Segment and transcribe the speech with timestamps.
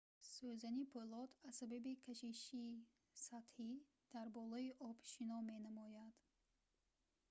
[0.31, 2.65] сӯзани пӯлод аз сабаби кашиши
[3.25, 3.71] сатҳӣ
[4.13, 6.15] дар болои об шино менамояд